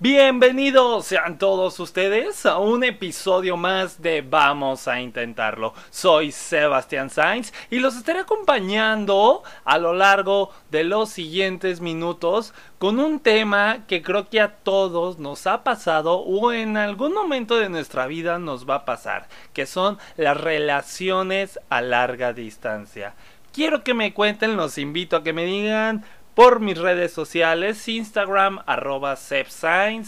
[0.00, 5.74] Bienvenidos sean todos ustedes a un episodio más de Vamos a Intentarlo.
[5.90, 13.00] Soy Sebastián Sainz y los estaré acompañando a lo largo de los siguientes minutos con
[13.00, 17.68] un tema que creo que a todos nos ha pasado o en algún momento de
[17.68, 23.14] nuestra vida nos va a pasar, que son las relaciones a larga distancia.
[23.52, 26.04] Quiero que me cuenten, los invito a que me digan
[26.38, 29.18] por mis redes sociales, Instagram arroba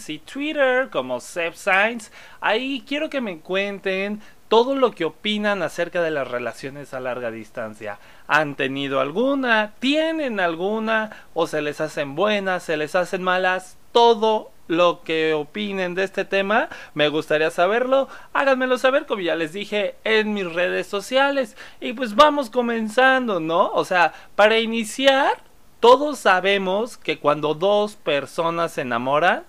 [0.07, 2.09] y Twitter como SepScience.
[2.39, 7.31] Ahí quiero que me cuenten todo lo que opinan acerca de las relaciones a larga
[7.31, 7.99] distancia.
[8.27, 9.73] ¿Han tenido alguna?
[9.79, 11.25] ¿Tienen alguna?
[11.33, 12.63] ¿O se les hacen buenas?
[12.63, 13.77] ¿Se les hacen malas?
[13.91, 18.07] Todo lo que opinen de este tema, me gustaría saberlo.
[18.31, 21.57] Háganmelo saber, como ya les dije, en mis redes sociales.
[21.81, 23.69] Y pues vamos comenzando, ¿no?
[23.73, 25.50] O sea, para iniciar,
[25.81, 29.43] todos sabemos que cuando dos personas se enamoran,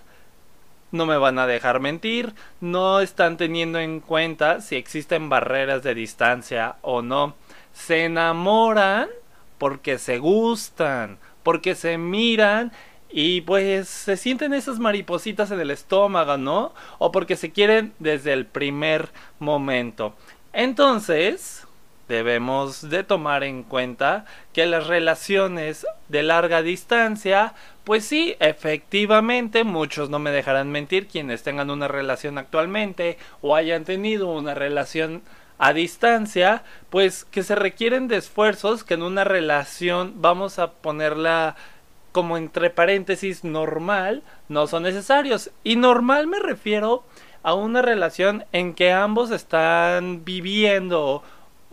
[0.91, 5.95] no me van a dejar mentir, no están teniendo en cuenta si existen barreras de
[5.95, 7.35] distancia o no.
[7.75, 9.09] Se enamoran
[9.59, 12.73] porque se gustan, porque se miran
[13.11, 16.73] y pues se sienten esas maripositas en el estómago, ¿no?
[16.99, 20.15] O porque se quieren desde el primer momento.
[20.55, 21.67] Entonces,
[22.09, 30.11] debemos de tomar en cuenta que las relaciones de larga distancia, pues sí, efectivamente, muchos
[30.11, 35.23] no me dejarán mentir quienes tengan una relación actualmente o hayan tenido una relación
[35.59, 41.57] a distancia, pues que se requieren de esfuerzos que en una relación vamos a ponerla
[42.11, 45.51] como entre paréntesis normal, no son necesarios.
[45.65, 47.05] Y normal me refiero
[47.43, 51.23] a una relación en que ambos están viviendo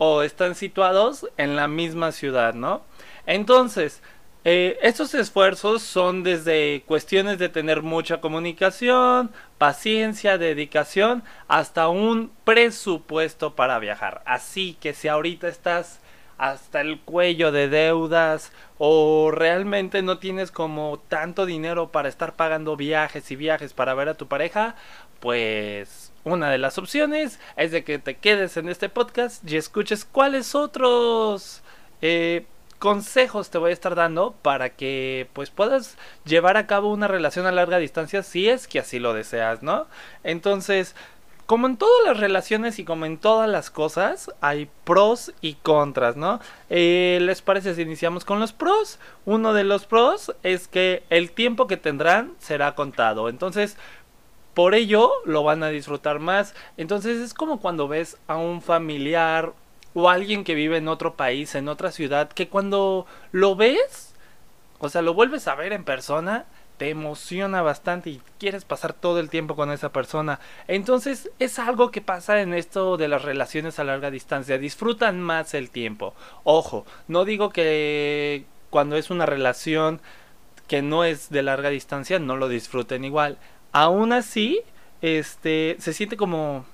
[0.02, 2.80] o están situados en la misma ciudad, ¿no?
[3.26, 4.00] Entonces,
[4.44, 13.54] eh, estos esfuerzos son desde cuestiones de tener mucha comunicación, paciencia, dedicación, hasta un presupuesto
[13.54, 14.22] para viajar.
[14.24, 16.00] Así que si ahorita estás
[16.38, 22.74] hasta el cuello de deudas o realmente no tienes como tanto dinero para estar pagando
[22.74, 24.76] viajes y viajes para ver a tu pareja,
[25.20, 30.04] pues una de las opciones es de que te quedes en este podcast y escuches
[30.04, 31.62] cuáles otros
[32.02, 32.44] eh,
[32.78, 37.46] consejos te voy a estar dando para que pues puedas llevar a cabo una relación
[37.46, 39.86] a larga distancia si es que así lo deseas, ¿no?
[40.24, 40.94] Entonces,
[41.50, 46.14] como en todas las relaciones y como en todas las cosas, hay pros y contras,
[46.14, 46.38] ¿no?
[46.68, 49.00] Eh, ¿Les parece si iniciamos con los pros?
[49.24, 53.28] Uno de los pros es que el tiempo que tendrán será contado.
[53.28, 53.76] Entonces,
[54.54, 56.54] por ello lo van a disfrutar más.
[56.76, 59.52] Entonces es como cuando ves a un familiar
[59.94, 64.14] o alguien que vive en otro país, en otra ciudad, que cuando lo ves,
[64.78, 66.46] o sea, lo vuelves a ver en persona,
[66.76, 70.40] te emociona bastante y quieres pasar todo el tiempo con esa persona.
[70.66, 74.56] Entonces es algo que pasa en esto de las relaciones a larga distancia.
[74.56, 76.14] Disfrutan más el tiempo.
[76.42, 80.00] Ojo, no digo que cuando es una relación
[80.68, 83.36] que no es de larga distancia no lo disfruten igual
[83.72, 84.60] aún así,
[85.02, 86.64] este, se siente como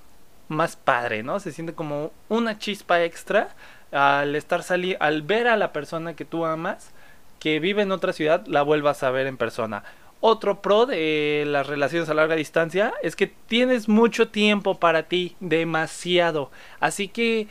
[0.48, 1.40] más padre, ¿no?
[1.40, 3.48] Se siente como una chispa extra
[3.92, 6.92] al estar salir, al ver a la persona que tú amas,
[7.40, 9.84] que vive en otra ciudad, la vuelvas a ver en persona.
[10.20, 15.36] Otro pro de las relaciones a larga distancia es que tienes mucho tiempo para ti,
[15.40, 16.50] demasiado.
[16.80, 17.48] Así que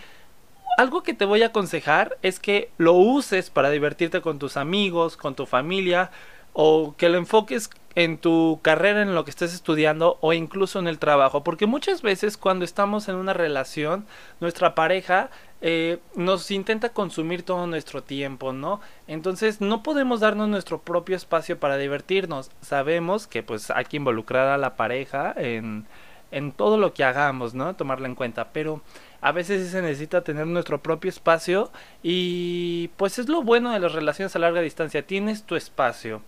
[0.77, 5.15] algo que te voy a aconsejar es que lo uses para divertirte con tus amigos,
[5.15, 6.11] con tu familia,
[6.57, 10.87] o que lo enfoques en tu carrera, en lo que estés estudiando o incluso en
[10.87, 11.43] el trabajo.
[11.43, 14.05] Porque muchas veces cuando estamos en una relación,
[14.39, 15.29] nuestra pareja
[15.59, 18.79] eh, nos intenta consumir todo nuestro tiempo, ¿no?
[19.07, 22.51] Entonces no podemos darnos nuestro propio espacio para divertirnos.
[22.61, 25.85] Sabemos que pues hay que involucrar a la pareja en,
[26.31, 27.75] en todo lo que hagamos, ¿no?
[27.75, 28.49] Tomarla en cuenta.
[28.53, 28.81] Pero
[29.21, 31.71] a veces se necesita tener nuestro propio espacio
[32.03, 35.05] y pues es lo bueno de las relaciones a larga distancia.
[35.05, 36.21] Tienes tu espacio.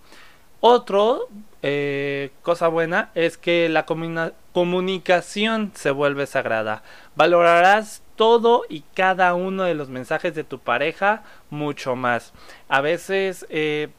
[0.60, 1.28] Otro
[1.62, 6.84] eh, cosa buena es que la comunicación se vuelve sagrada.
[7.16, 12.34] Valorarás todo y cada uno de los mensajes de tu pareja mucho más.
[12.70, 13.90] A veces, eh,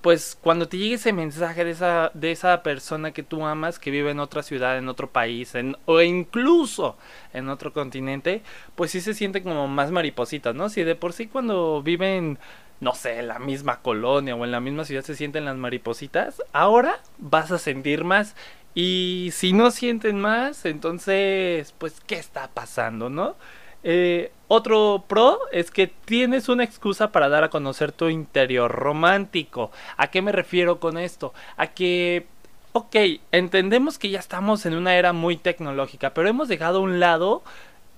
[0.00, 3.90] pues cuando te llegue ese mensaje de esa, de esa persona que tú amas, que
[3.90, 5.52] vive en otra ciudad, en otro país,
[5.84, 6.96] o incluso
[7.32, 8.42] en otro continente,
[8.74, 10.68] pues sí se siente como más mariposita, ¿no?
[10.68, 12.38] Si de por sí cuando viven
[12.80, 16.42] no sé, en la misma colonia o en la misma ciudad se sienten las maripositas,
[16.52, 18.34] ahora vas a sentir más.
[18.74, 23.36] Y si no sienten más, entonces, pues, ¿qué está pasando, no?
[23.82, 29.70] Eh, otro pro es que tienes una excusa para dar a conocer tu interior romántico.
[29.96, 31.32] ¿A qué me refiero con esto?
[31.56, 32.26] A que
[32.72, 32.96] ok,
[33.30, 37.44] entendemos que ya estamos en una era muy tecnológica, pero hemos dejado a un lado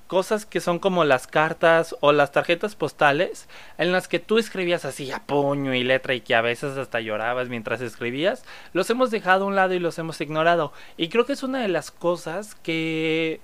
[0.08, 4.84] cosas que son como las cartas o las tarjetas postales en las que tú escribías
[4.84, 8.44] así a puño y letra y que a veces hasta llorabas mientras escribías,
[8.74, 10.74] los hemos dejado a un lado y los hemos ignorado.
[10.98, 13.40] Y creo que es una de las cosas que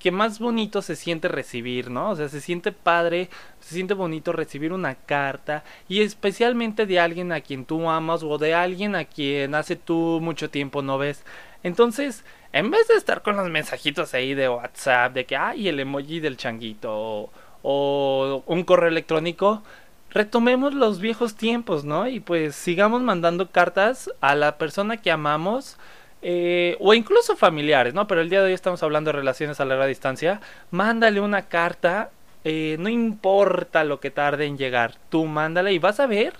[0.00, 2.10] que más bonito se siente recibir, ¿no?
[2.10, 3.28] O sea, se siente padre,
[3.60, 8.38] se siente bonito recibir una carta y especialmente de alguien a quien tú amas o
[8.38, 11.22] de alguien a quien hace tú mucho tiempo no ves.
[11.62, 15.78] Entonces, en vez de estar con los mensajitos ahí de WhatsApp, de que, ay, el
[15.78, 17.30] emoji del changuito
[17.62, 19.62] o un correo electrónico,
[20.10, 22.08] retomemos los viejos tiempos, ¿no?
[22.08, 25.76] Y pues sigamos mandando cartas a la persona que amamos
[26.22, 28.06] eh, o incluso familiares, ¿no?
[28.06, 30.40] Pero el día de hoy estamos hablando de relaciones a larga distancia.
[30.70, 32.10] Mándale una carta,
[32.44, 36.34] eh, no importa lo que tarde en llegar, tú mándale y vas a ver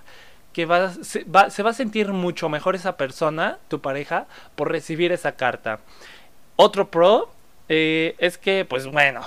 [0.53, 0.67] que
[1.03, 5.33] se, va, se va a sentir mucho mejor esa persona, tu pareja, por recibir esa
[5.33, 5.79] carta.
[6.57, 7.31] Otro pro
[7.69, 9.25] eh, es que, pues bueno,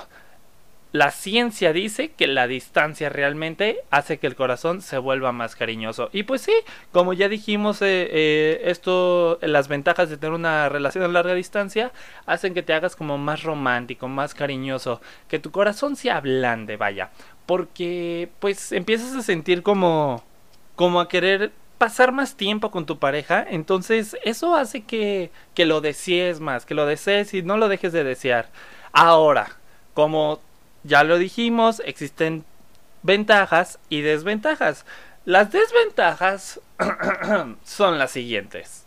[0.94, 6.08] la ciencia dice que la distancia realmente hace que el corazón se vuelva más cariñoso.
[6.12, 6.52] Y pues sí,
[6.92, 11.90] como ya dijimos, eh, eh, esto, las ventajas de tener una relación a larga distancia
[12.26, 17.10] hacen que te hagas como más romántico, más cariñoso, que tu corazón se ablande, vaya.
[17.44, 20.22] Porque pues empiezas a sentir como,
[20.76, 25.80] como a querer pasar más tiempo con tu pareja, entonces eso hace que, que lo
[25.80, 28.48] desees más, que lo desees y no lo dejes de desear.
[28.92, 29.56] Ahora,
[29.92, 30.38] como
[30.84, 32.44] ya lo dijimos, existen
[33.02, 34.84] ventajas y desventajas.
[35.24, 36.60] Las desventajas
[37.64, 38.84] son las siguientes.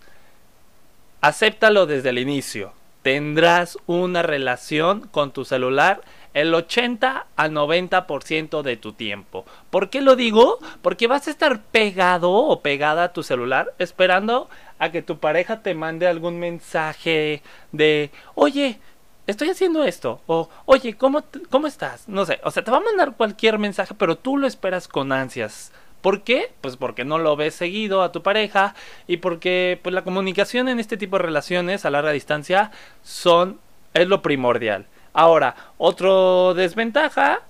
[1.22, 2.74] Acéptalo desde el inicio.
[3.02, 6.02] Tendrás una relación con tu celular
[6.34, 9.46] el 80 al 90% de tu tiempo.
[9.72, 10.60] ¿Por qué lo digo?
[10.84, 14.48] Porque vas a estar pegado o pegada a tu celular esperando
[14.78, 17.42] a que tu pareja te mande algún mensaje
[17.72, 18.80] de, oye,
[19.28, 20.22] estoy haciendo esto.
[20.26, 22.08] O, oye, ¿cómo, ¿cómo estás?
[22.08, 25.12] No sé, o sea, te va a mandar cualquier mensaje, pero tú lo esperas con
[25.12, 25.72] ansias.
[26.02, 26.52] ¿Por qué?
[26.62, 28.76] Pues porque no lo ves seguido a tu pareja
[29.08, 32.72] y porque pues la comunicación en este tipo de relaciones a larga distancia
[33.04, 33.60] son
[33.94, 34.86] es lo primordial.
[35.14, 37.42] Ahora, otro desventaja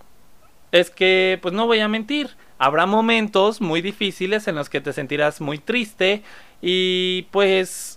[0.71, 4.93] es que pues no voy a mentir, habrá momentos muy difíciles en los que te
[4.93, 6.23] sentirás muy triste
[6.61, 7.96] y pues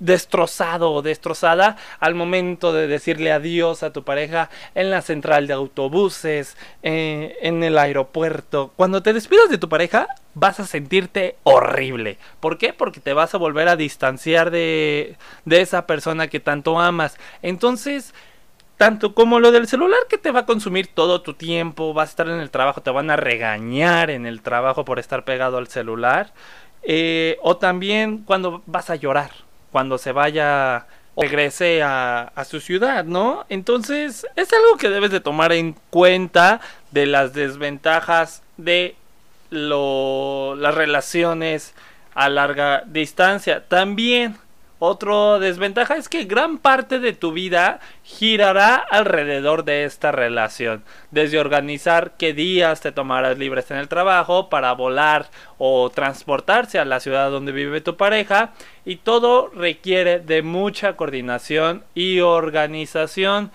[0.00, 5.54] destrozado o destrozada al momento de decirle adiós a tu pareja en la central de
[5.54, 8.72] autobuses, eh, en el aeropuerto.
[8.76, 12.18] Cuando te despidas de tu pareja, vas a sentirte horrible.
[12.40, 12.72] ¿Por qué?
[12.72, 17.18] Porque te vas a volver a distanciar de, de esa persona que tanto amas.
[17.42, 18.14] Entonces,
[18.76, 22.12] tanto como lo del celular que te va a consumir todo tu tiempo, vas a
[22.12, 25.66] estar en el trabajo, te van a regañar en el trabajo por estar pegado al
[25.66, 26.32] celular.
[26.84, 30.86] Eh, o también cuando vas a llorar cuando se vaya
[31.16, 33.44] regrese a, a, su ciudad, ¿no?
[33.48, 36.60] Entonces es algo que debes de tomar en cuenta
[36.92, 38.94] de las desventajas de
[39.50, 41.74] lo, las relaciones
[42.14, 43.64] a larga distancia.
[43.66, 44.36] También
[44.80, 50.84] otra desventaja es que gran parte de tu vida girará alrededor de esta relación.
[51.10, 56.84] Desde organizar qué días te tomarás libres en el trabajo para volar o transportarse a
[56.84, 58.52] la ciudad donde vive tu pareja.
[58.84, 63.50] Y todo requiere de mucha coordinación y organización.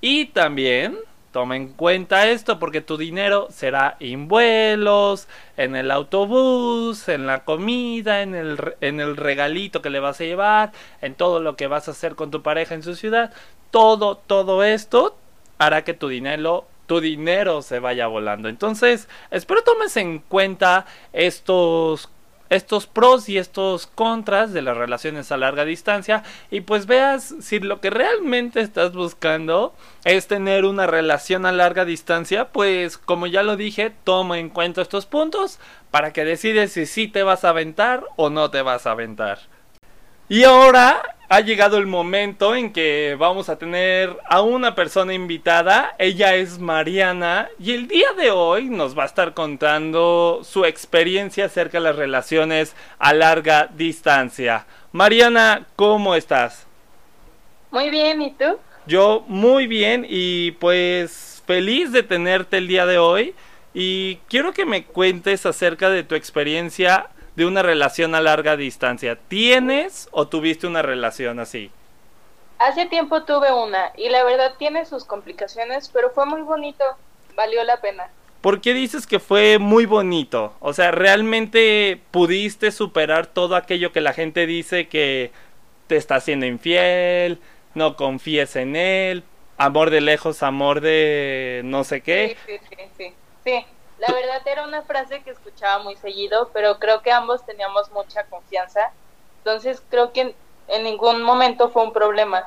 [0.00, 0.96] Y también
[1.32, 7.44] Toma en cuenta esto porque tu dinero será en vuelos, en el autobús, en la
[7.44, 11.68] comida, en el, en el regalito que le vas a llevar, en todo lo que
[11.68, 13.32] vas a hacer con tu pareja en su ciudad.
[13.70, 15.16] Todo, todo esto
[15.58, 18.50] hará que tu dinero tu dinero se vaya volando.
[18.50, 20.84] Entonces, espero tomes en cuenta
[21.14, 22.10] estos
[22.52, 27.60] estos pros y estos contras de las relaciones a larga distancia y pues veas si
[27.60, 33.42] lo que realmente estás buscando es tener una relación a larga distancia, pues como ya
[33.42, 35.58] lo dije, toma en cuenta estos puntos
[35.90, 39.51] para que decides si sí te vas a aventar o no te vas a aventar.
[40.32, 45.94] Y ahora ha llegado el momento en que vamos a tener a una persona invitada.
[45.98, 51.44] Ella es Mariana y el día de hoy nos va a estar contando su experiencia
[51.44, 54.64] acerca de las relaciones a larga distancia.
[54.92, 56.66] Mariana, ¿cómo estás?
[57.70, 58.56] Muy bien, ¿y tú?
[58.86, 63.34] Yo muy bien y pues feliz de tenerte el día de hoy
[63.74, 69.18] y quiero que me cuentes acerca de tu experiencia de una relación a larga distancia.
[69.28, 71.70] ¿Tienes o tuviste una relación así?
[72.58, 76.84] Hace tiempo tuve una y la verdad tiene sus complicaciones, pero fue muy bonito,
[77.34, 78.08] valió la pena.
[78.40, 80.54] ¿Por qué dices que fue muy bonito?
[80.60, 85.30] O sea, ¿realmente pudiste superar todo aquello que la gente dice que
[85.86, 87.38] te está haciendo infiel,
[87.74, 89.24] no confíes en él,
[89.58, 92.36] amor de lejos, amor de no sé qué.
[92.46, 93.14] Sí, sí, sí, sí.
[93.44, 93.66] Sí,
[94.02, 98.24] la verdad era una frase que escuchaba muy seguido, pero creo que ambos teníamos mucha
[98.24, 98.90] confianza.
[99.38, 100.34] Entonces creo que en,
[100.66, 102.42] en ningún momento fue un problema.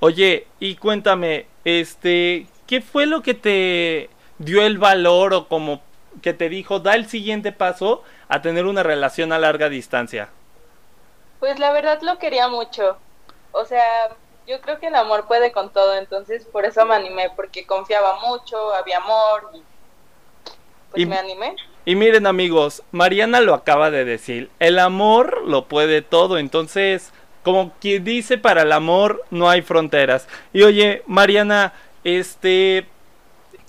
[0.00, 5.82] Oye, y cuéntame, este, ¿qué fue lo que te dio el valor o como
[6.22, 10.30] que te dijo, da el siguiente paso a tener una relación a larga distancia?
[11.38, 12.96] Pues la verdad lo quería mucho.
[13.52, 14.16] O sea,
[14.46, 18.20] yo creo que el amor puede con todo, entonces por eso me animé, porque confiaba
[18.20, 19.62] mucho, había amor y
[20.94, 21.54] pues Y- me animé.
[21.86, 27.72] Y miren amigos, Mariana lo acaba de decir, el amor lo puede todo, entonces, como
[27.80, 30.26] quien dice, para el amor no hay fronteras.
[30.54, 31.74] Y oye, Mariana,
[32.04, 32.86] este,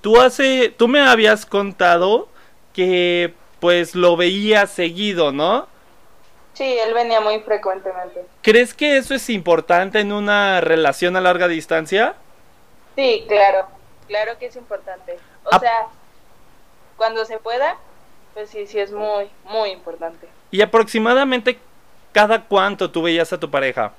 [0.01, 2.29] tú hace, tú me habías contado
[2.74, 5.67] que pues lo veías seguido, ¿no?
[6.53, 8.24] Sí, él venía muy frecuentemente.
[8.41, 12.13] ¿Crees que eso es importante en una relación a larga distancia?
[12.96, 13.67] Sí, claro,
[14.08, 15.17] claro que es importante.
[15.44, 15.60] O Ah.
[15.60, 15.88] sea,
[16.98, 17.78] cuando se pueda,
[18.34, 20.28] pues sí, sí es muy, muy importante.
[20.52, 21.60] Y aproximadamente
[22.12, 23.92] cada cuánto tú veías a tu pareja.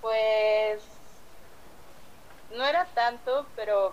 [0.00, 0.82] Pues
[2.56, 3.92] no era tanto, pero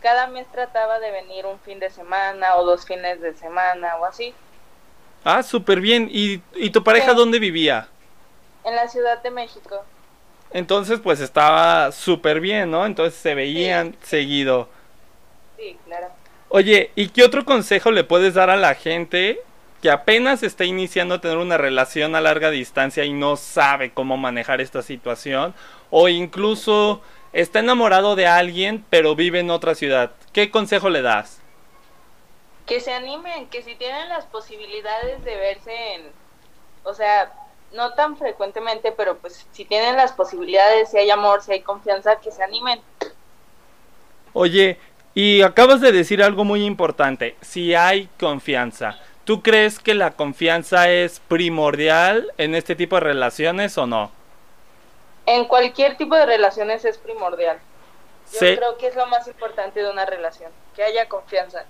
[0.00, 4.04] cada mes trataba de venir un fin de semana o dos fines de semana o
[4.04, 4.34] así.
[5.24, 6.08] Ah, súper bien.
[6.10, 7.16] ¿Y, ¿Y tu pareja Sí.
[7.16, 7.88] dónde vivía?
[8.64, 9.84] En la Ciudad de México.
[10.52, 12.86] Entonces, pues estaba súper bien, ¿no?
[12.86, 14.68] Entonces se veían seguido.
[15.56, 16.08] Sí, claro.
[16.48, 19.40] Oye, ¿y qué otro consejo le puedes dar a la gente
[19.82, 24.16] que apenas está iniciando a tener una relación a larga distancia y no sabe cómo
[24.16, 25.54] manejar esta situación?
[25.90, 30.12] O incluso está enamorado de alguien pero vive en otra ciudad.
[30.32, 31.40] ¿Qué consejo le das?
[32.64, 36.02] Que se animen, que si tienen las posibilidades de verse en,
[36.84, 37.32] o sea,
[37.72, 42.20] no tan frecuentemente, pero pues si tienen las posibilidades, si hay amor, si hay confianza,
[42.20, 42.80] que se animen.
[44.32, 44.78] Oye,
[45.16, 48.98] y acabas de decir algo muy importante, si hay confianza.
[49.24, 54.12] ¿Tú crees que la confianza es primordial en este tipo de relaciones o no?
[55.24, 57.58] En cualquier tipo de relaciones es primordial.
[58.30, 58.56] Yo Sí.
[58.56, 61.64] creo que es lo más importante de una relación, que haya confianza.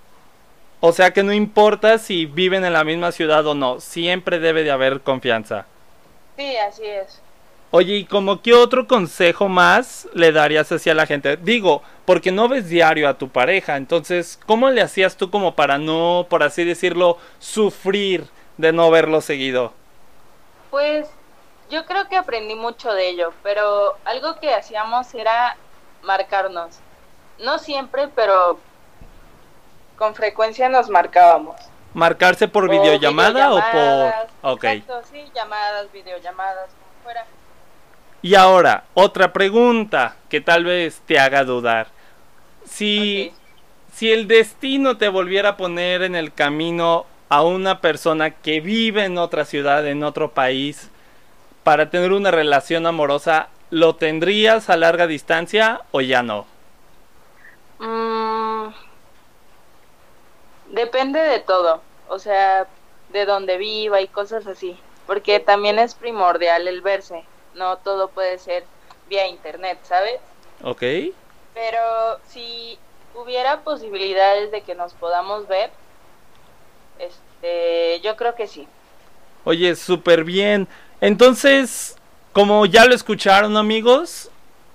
[0.81, 4.63] O sea que no importa si viven en la misma ciudad o no, siempre debe
[4.63, 5.65] de haber confianza.
[6.35, 7.21] Sí, así es.
[7.69, 11.35] Oye, ¿y como qué otro consejo más le darías hacia la gente?
[11.35, 15.77] Digo, porque no ves diario a tu pareja, entonces, ¿cómo le hacías tú como para
[15.77, 19.73] no, por así decirlo, sufrir de no verlo seguido?
[20.71, 21.09] Pues
[21.69, 25.57] yo creo que aprendí mucho de ello, pero algo que hacíamos era
[26.03, 26.79] marcarnos.
[27.39, 28.59] No siempre, pero
[29.97, 31.55] con frecuencia nos marcábamos.
[31.93, 34.53] ¿Marcarse por O videollamada o por...?
[34.53, 34.63] Ok.
[34.63, 37.25] Exacto, sí, llamadas, videollamadas, como fuera.
[38.27, 41.87] Y ahora, otra pregunta que tal vez te haga dudar.
[42.65, 43.31] Si,
[43.93, 49.05] si el destino te volviera a poner en el camino a una persona que vive
[49.05, 50.91] en otra ciudad, en otro país,
[51.63, 56.45] para tener una relación amorosa, ¿lo tendrías a larga distancia o ya no?
[57.79, 58.73] Mm,
[60.71, 62.67] depende de todo, o sea,
[63.13, 67.23] de dónde viva y cosas así, porque también es primordial el verse,
[67.57, 68.63] no todo puede ser
[69.09, 70.19] vía internet, ¿sabes?
[70.63, 70.83] ¿Ok?
[71.53, 72.77] Pero si
[73.15, 75.71] hubiera posibilidades de que nos podamos ver,
[76.99, 78.67] este, yo creo que sí.
[79.43, 80.67] Oye, súper bien.
[81.01, 81.95] Entonces,
[82.33, 84.29] como ya lo escucharon amigos,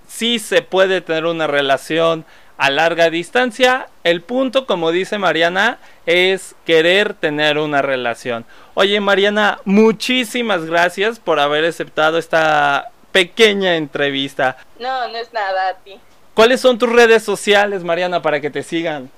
[0.09, 2.25] sí se puede tener una relación
[2.59, 3.89] a larga distancia.
[4.05, 8.45] El punto, como dice Mariana, es querer tener una relación.
[8.75, 14.57] Oye, Mariana, muchísimas gracias por haber aceptado esta pequeña entrevista.
[14.79, 16.01] No, no es nada a ti.
[16.35, 19.11] ¿Cuáles son tus redes sociales, Mariana, para que te sigan?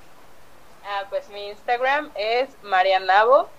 [0.85, 3.49] Ah, pues mi Instagram es Marianabo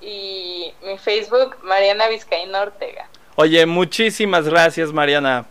[0.00, 3.08] y mi Facebook Mariana Vizcaína Ortega.
[3.36, 5.46] Oye, muchísimas gracias, Mariana.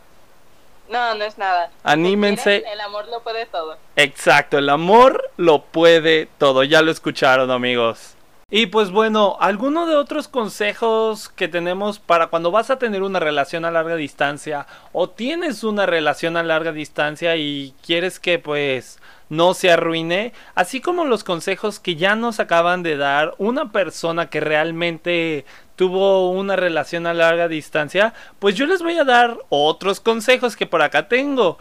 [0.91, 1.67] No, no es nada.
[1.67, 2.62] Si Anímense.
[2.62, 3.77] quieren, el amor lo puede todo.
[3.95, 8.15] Exacto, el amor lo puede todo, ya lo escucharon amigos.
[8.53, 13.21] Y pues bueno, alguno de otros consejos que tenemos para cuando vas a tener una
[13.21, 19.00] relación a larga distancia o tienes una relación a larga distancia y quieres que pues
[19.32, 24.30] no se arruine, así como los consejos que ya nos acaban de dar una persona
[24.30, 25.46] que realmente
[25.78, 30.68] tuvo una relación a larga distancia, pues yo les voy a dar otros consejos que
[30.68, 31.58] por acá tengo.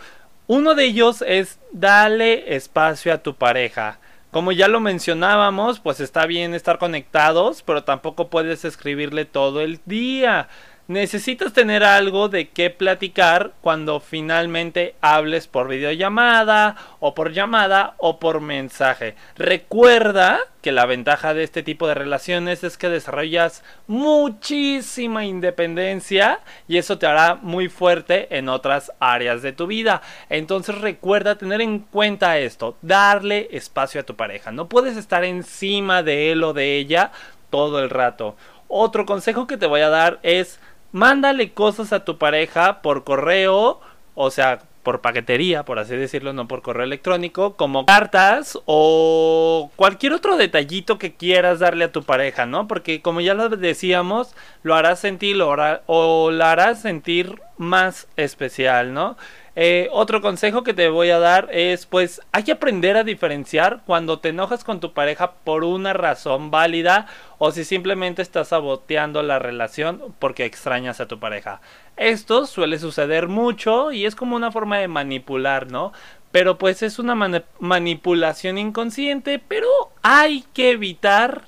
[0.48, 4.00] Uno de ellos es dale espacio a tu pareja.
[4.32, 9.80] Como ya lo mencionábamos, pues está bien estar conectados, pero tampoco puedes escribirle todo el
[9.86, 10.48] día.
[10.90, 18.18] Necesitas tener algo de qué platicar cuando finalmente hables por videollamada o por llamada o
[18.18, 19.14] por mensaje.
[19.36, 26.78] Recuerda que la ventaja de este tipo de relaciones es que desarrollas muchísima independencia y
[26.78, 30.02] eso te hará muy fuerte en otras áreas de tu vida.
[30.28, 34.50] Entonces recuerda tener en cuenta esto, darle espacio a tu pareja.
[34.50, 37.12] No puedes estar encima de él o de ella
[37.48, 38.34] todo el rato.
[38.72, 40.60] Otro consejo que te voy a dar es
[40.92, 43.80] mándale cosas a tu pareja por correo,
[44.14, 50.14] o sea, por paquetería, por así decirlo, no por correo electrónico, como cartas o cualquier
[50.14, 52.66] otro detallito que quieras darle a tu pareja, ¿no?
[52.66, 59.16] Porque como ya lo decíamos, lo harás sentir o la harás sentir más especial, ¿no?
[59.56, 63.80] Eh, otro consejo que te voy a dar es pues hay que aprender a diferenciar
[63.84, 67.06] cuando te enojas con tu pareja por una razón válida
[67.38, 71.60] o si simplemente estás saboteando la relación porque extrañas a tu pareja.
[71.96, 75.92] Esto suele suceder mucho y es como una forma de manipular, ¿no?
[76.30, 77.16] Pero pues es una
[77.58, 79.66] manipulación inconsciente, pero
[80.02, 81.42] hay que evitar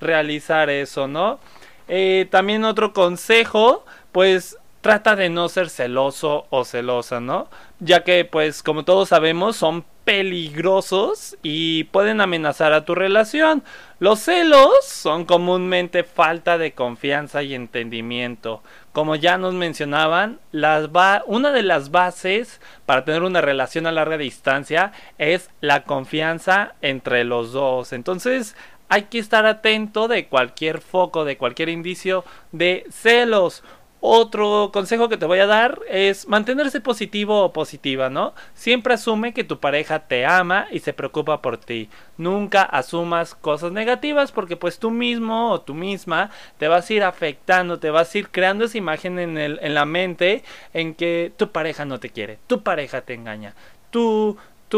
[0.00, 1.40] realizar eso, ¿no?
[1.88, 7.48] Eh, también otro consejo, pues trata de no ser celoso o celosa, ¿no?
[7.80, 13.62] Ya que, pues, como todos sabemos, son peligrosos y pueden amenazar a tu relación.
[13.98, 18.62] Los celos son comúnmente falta de confianza y entendimiento.
[18.92, 20.90] Como ya nos mencionaban, las
[21.24, 27.24] una de las bases para tener una relación a larga distancia es la confianza entre
[27.24, 27.94] los dos.
[27.94, 28.54] Entonces,
[28.90, 32.22] hay que estar atento de cualquier foco, de cualquier indicio
[32.52, 33.64] de celos.
[34.06, 38.34] Otro consejo que te voy a dar es mantenerse positivo o positiva, ¿no?
[38.52, 41.88] Siempre asume que tu pareja te ama y se preocupa por ti.
[42.18, 47.02] Nunca asumas cosas negativas porque pues tú mismo o tú misma te vas a ir
[47.02, 51.32] afectando, te vas a ir creando esa imagen en, el, en la mente en que
[51.38, 53.54] tu pareja no te quiere, tu pareja te engaña,
[53.90, 54.36] tu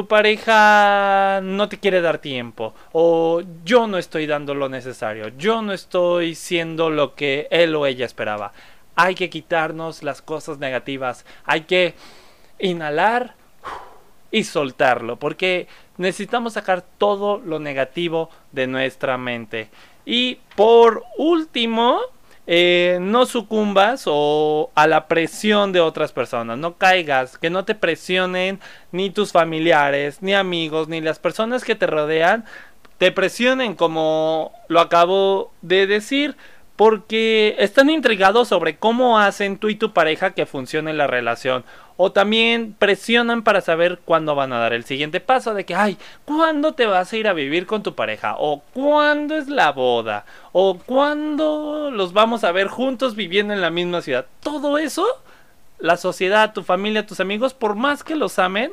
[0.09, 5.73] pareja no te quiere dar tiempo o yo no estoy dando lo necesario, yo no
[5.73, 8.53] estoy siendo lo que él o ella esperaba
[8.97, 11.95] hay que quitarnos las cosas negativas, hay que
[12.59, 13.35] inhalar
[14.31, 19.69] y soltarlo, porque necesitamos sacar todo lo negativo de nuestra mente.
[20.05, 22.01] Y por último,
[22.47, 27.75] eh, no sucumbas o a la presión de otras personas, no caigas, que no te
[27.75, 28.61] presionen
[28.93, 32.45] ni tus familiares, ni amigos, ni las personas que te rodean,
[32.99, 36.37] te presionen como lo acabo de decir
[36.77, 41.65] porque están intrigados sobre cómo hacen tú y tu pareja que funcione la relación.
[41.97, 45.97] O también presionan para saber cuándo van a dar el siguiente paso de que, ay,
[46.27, 48.37] ¿cuándo te vas a ir a vivir con tu pareja?
[48.39, 50.27] O ¿cuándo es la boda?
[50.53, 54.27] O ¿cuándo los vamos a ver juntos viviendo en la misma ciudad?
[54.41, 55.07] Todo eso,
[55.79, 58.73] la sociedad, tu familia, tus amigos, por más que los amen,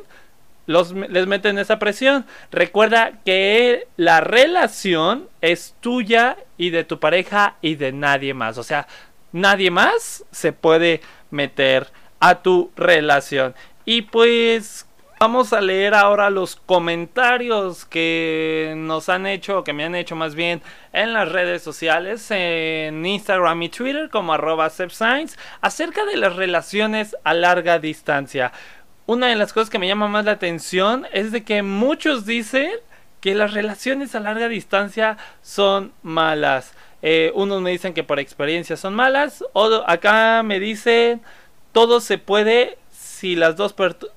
[0.65, 2.25] los, les meten esa presión.
[2.51, 8.57] Recuerda que la relación es tuya y de tu pareja y de nadie más.
[8.57, 8.87] O sea,
[9.31, 11.87] nadie más se puede meter
[12.19, 13.53] a tu relación.
[13.85, 14.87] Y pues
[15.19, 20.35] vamos a leer ahora los comentarios que nos han hecho, que me han hecho más
[20.35, 27.15] bien en las redes sociales, en Instagram y Twitter como arroba acerca de las relaciones
[27.23, 28.51] a larga distancia
[29.05, 32.71] una de las cosas que me llama más la atención es de que muchos dicen
[33.19, 36.73] que las relaciones a larga distancia son malas.
[37.01, 39.43] Eh, unos me dicen que por experiencia son malas.
[39.53, 41.21] O acá me dicen
[41.71, 43.75] todo se puede si las dos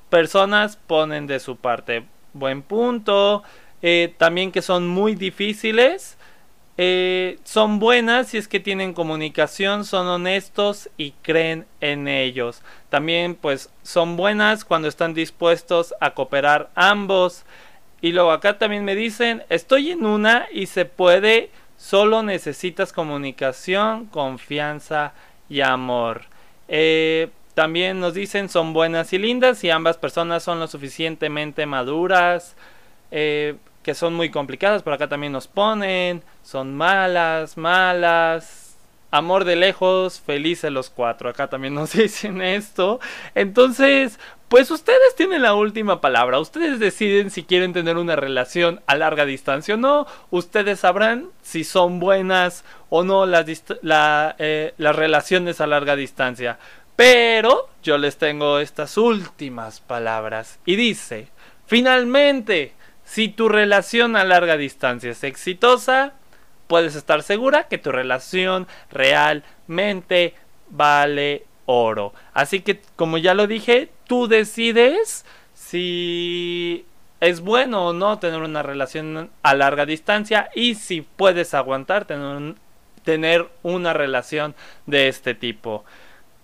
[0.09, 2.05] personas ponen de su parte.
[2.33, 3.43] Buen punto.
[3.83, 6.16] Eh, también que son muy difíciles.
[6.79, 12.63] Eh, son buenas si es que tienen comunicación, son honestos y creen en ellos.
[12.91, 17.45] También pues son buenas cuando están dispuestos a cooperar ambos.
[18.03, 24.07] Y luego acá también me dicen, estoy en una y se puede, solo necesitas comunicación,
[24.07, 25.15] confianza
[25.49, 26.23] y amor.
[26.69, 32.55] Eh, también nos dicen, son buenas y lindas y ambas personas son lo suficientemente maduras.
[33.11, 33.57] Eh,
[33.87, 38.75] que son muy complicadas, por acá también nos ponen, son malas, malas,
[39.13, 42.99] amor de lejos, felices los cuatro, acá también nos dicen esto.
[43.37, 44.19] Entonces,
[44.49, 49.25] pues ustedes tienen la última palabra, ustedes deciden si quieren tener una relación a larga
[49.25, 55.69] distancia o no, ustedes sabrán si son buenas o no las, eh, las relaciones a
[55.69, 56.59] larga distancia.
[56.97, 60.59] Pero yo les tengo estas últimas palabras.
[60.67, 61.29] Y dice,
[61.67, 62.73] finalmente,
[63.07, 66.13] si tu relación a larga distancia es exitosa,
[66.67, 70.35] puedes estar segura que tu relación realmente
[70.69, 72.13] vale oro.
[72.35, 76.85] Así que, como ya lo dije, tú decides si
[77.21, 82.57] es bueno o no tener una relación a larga distancia y si puedes aguantar tener,
[83.05, 85.85] tener una relación de este tipo.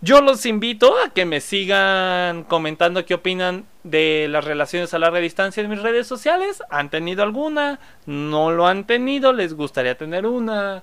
[0.04, 5.20] Yo los invito a que me sigan comentando qué opinan de las relaciones a larga
[5.20, 6.60] distancia en mis redes sociales.
[6.70, 7.78] ¿Han tenido alguna?
[8.04, 9.32] ¿No lo han tenido?
[9.32, 10.82] ¿Les gustaría tener una?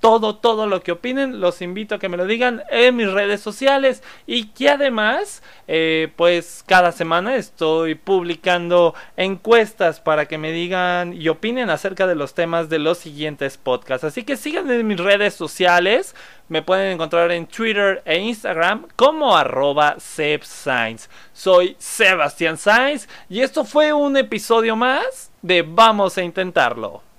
[0.00, 3.40] Todo, todo lo que opinen, los invito a que me lo digan en mis redes
[3.40, 11.12] sociales y que además, eh, pues cada semana estoy publicando encuestas para que me digan
[11.12, 14.04] y opinen acerca de los temas de los siguientes podcasts.
[14.04, 16.14] Así que síganme en mis redes sociales,
[16.48, 23.92] me pueden encontrar en Twitter e Instagram como arroba Soy Sebastián Sainz y esto fue
[23.92, 27.09] un episodio más de Vamos a Intentarlo.